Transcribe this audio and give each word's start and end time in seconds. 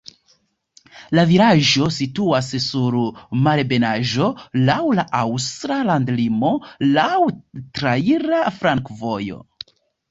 La 1.17 1.25
vilaĝo 1.31 1.89
situas 1.97 2.49
sur 2.63 2.97
malebenaĵo, 3.49 4.31
laŭ 4.71 4.81
la 5.01 5.07
aŭstra 5.21 5.81
landlimo, 5.93 6.53
laŭ 6.99 7.15
traira 7.79 8.43
flankovojo. 8.61 9.45